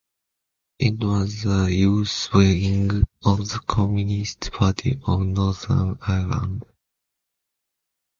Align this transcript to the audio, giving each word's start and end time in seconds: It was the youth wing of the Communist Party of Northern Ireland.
It 0.79 0.95
was 0.97 1.43
the 1.43 1.67
youth 1.71 2.29
wing 2.33 3.03
of 3.23 3.47
the 3.49 3.61
Communist 3.67 4.51
Party 4.51 4.99
of 5.05 5.19
Northern 5.21 5.99
Ireland. 6.01 6.65